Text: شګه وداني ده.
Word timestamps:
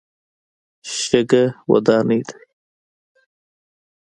شګه 0.99 1.43
وداني 1.71 2.19
ده. 2.27 2.35